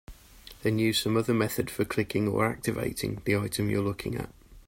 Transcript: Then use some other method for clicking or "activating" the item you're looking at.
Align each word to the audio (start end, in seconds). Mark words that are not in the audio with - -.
Then 0.63 0.79
use 0.79 0.99
some 0.99 1.15
other 1.15 1.31
method 1.31 1.69
for 1.69 1.85
clicking 1.85 2.27
or 2.27 2.47
"activating" 2.47 3.21
the 3.23 3.37
item 3.37 3.69
you're 3.69 3.83
looking 3.83 4.15
at. 4.15 4.33